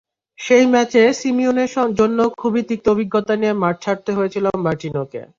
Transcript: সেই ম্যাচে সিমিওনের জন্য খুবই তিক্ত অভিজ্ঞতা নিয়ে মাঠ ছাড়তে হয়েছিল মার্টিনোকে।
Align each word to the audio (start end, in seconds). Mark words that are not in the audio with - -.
সেই 0.39 0.65
ম্যাচে 0.73 1.01
সিমিওনের 1.19 1.69
জন্য 1.99 2.19
খুবই 2.41 2.61
তিক্ত 2.69 2.85
অভিজ্ঞতা 2.89 3.33
নিয়ে 3.41 3.53
মাঠ 3.63 3.75
ছাড়তে 3.83 4.11
হয়েছিল 4.17 4.45
মার্টিনোকে। 4.65 5.21